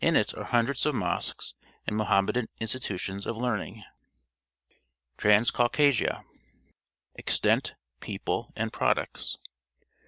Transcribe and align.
it 0.03 0.33
are 0.35 0.45
hundreds 0.45 0.83
of 0.87 0.95
mosques 0.95 1.53
and 1.85 1.95
IMoham 1.95 2.25
medan 2.25 2.47
institutions 2.59 3.27
of 3.27 3.37
learning. 3.37 3.83
TRANSCAUCASIA 5.19 6.23
Extent, 7.13 7.75
People, 7.99 8.51
and 8.55 8.73
Products. 8.73 9.37